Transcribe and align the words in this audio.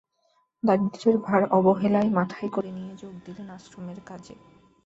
দারিদ্র্যের 0.63 1.17
ভার 1.17 1.41
অবহেলায় 1.49 2.09
মাথায় 2.09 2.49
করে 2.49 2.69
নিয়ে 2.71 2.93
যোগ 2.95 3.13
দিলেন 3.25 3.47
আশ্রমের 3.49 3.99
কাজে। 4.05 4.35